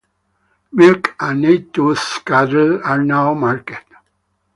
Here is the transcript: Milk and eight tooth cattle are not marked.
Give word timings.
Milk 0.71 1.15
and 1.19 1.45
eight 1.45 1.73
tooth 1.73 2.23
cattle 2.25 2.81
are 2.83 3.03
not 3.03 3.35
marked. 3.35 3.85